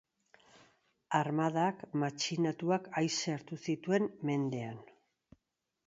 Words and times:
Armadak 1.19 1.83
matxinatuak 2.05 2.91
aise 3.03 3.37
hartu 3.37 3.61
zituen 3.69 4.11
mendean. 4.31 4.83